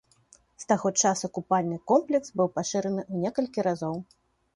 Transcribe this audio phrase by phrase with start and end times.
[0.61, 3.95] З таго часу купальны комплекс быў пашыраны ў некалькі разоў.